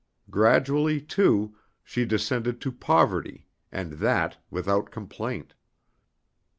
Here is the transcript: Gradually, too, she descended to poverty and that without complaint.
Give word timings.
Gradually, 0.31 0.99
too, 0.99 1.55
she 1.83 2.05
descended 2.05 2.59
to 2.61 2.71
poverty 2.71 3.45
and 3.71 3.91
that 4.01 4.37
without 4.49 4.89
complaint. 4.89 5.53